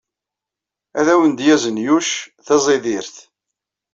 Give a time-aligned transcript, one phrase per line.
[0.99, 2.09] Ad awen-d-yazen Yuc
[2.45, 3.15] taẓidirt.